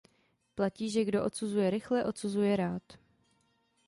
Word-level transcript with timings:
Platí, 0.55 0.89
že 0.89 1.05
kdo 1.05 1.25
odsuzuje 1.25 1.69
rychle, 1.69 2.05
odsuzuje 2.05 2.55
rád. 2.55 2.83